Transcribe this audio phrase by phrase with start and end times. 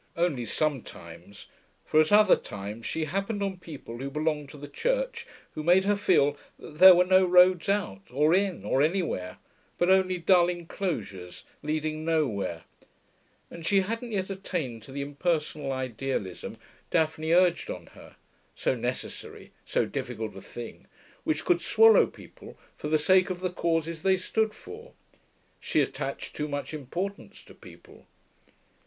[0.17, 1.45] Only sometimes;
[1.85, 5.85] for at other times she happened on people who belonged to the Church who made
[5.85, 9.37] her feel that there were no roads out, or in, or anywhere,
[9.77, 12.63] but only dull enclosures, leading nowhere;
[13.51, 16.57] and she hadn't yet attained to the impersonal idealism
[16.89, 18.15] Daphne urged on her
[18.55, 20.87] (so necessary, so difficult a thing)
[21.23, 24.93] which could swallow people for the sake of the causes they stood for.
[25.59, 28.07] She attached too much importance to people.